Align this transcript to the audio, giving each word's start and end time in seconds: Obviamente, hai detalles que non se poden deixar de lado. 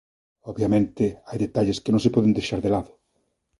Obviamente, 0.51 1.05
hai 1.27 1.37
detalles 1.45 1.81
que 1.83 1.91
non 1.93 2.03
se 2.05 2.13
poden 2.15 2.35
deixar 2.37 2.59
de 2.61 2.69
lado. 2.75 2.91